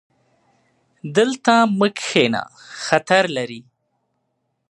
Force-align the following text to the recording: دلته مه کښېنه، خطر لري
دلته 1.17 1.53
مه 1.77 1.87
کښېنه، 1.97 2.43
خطر 2.85 3.23
لري 3.37 3.61